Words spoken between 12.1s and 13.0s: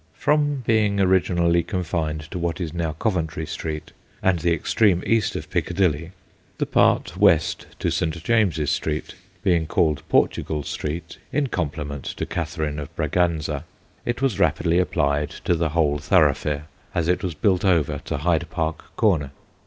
to Catherine of